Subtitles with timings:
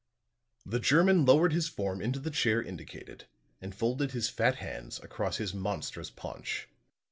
[0.65, 3.25] The German lowered his form into the chair indicated
[3.61, 6.67] and folded his fat hands across his monstrous paunch.